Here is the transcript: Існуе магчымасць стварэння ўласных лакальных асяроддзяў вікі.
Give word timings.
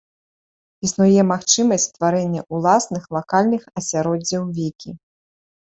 Існуе 0.87 1.21
магчымасць 1.33 1.87
стварэння 1.89 2.41
ўласных 2.59 3.03
лакальных 3.19 3.63
асяроддзяў 3.83 4.53
вікі. 4.59 5.01